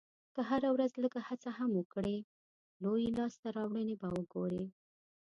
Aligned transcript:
که 0.33 0.41
هره 0.49 0.69
ورځ 0.75 0.91
لږه 1.03 1.21
هڅه 1.27 1.49
هم 1.57 1.71
وکړې، 1.75 2.17
لویې 2.83 3.09
لاسته 3.19 3.47
راوړنې 3.57 3.95
به 4.01 4.07
وګورې. 4.17 4.65